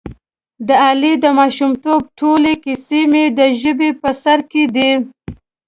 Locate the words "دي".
4.75-4.91